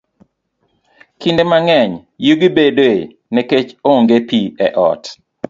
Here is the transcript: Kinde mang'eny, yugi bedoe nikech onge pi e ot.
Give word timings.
Kinde 1.19 1.43
mang'eny, 1.51 1.93
yugi 2.25 2.47
bedoe 2.55 2.97
nikech 3.33 3.69
onge 3.91 4.17
pi 4.27 4.39
e 4.65 4.67
ot. 4.89 5.03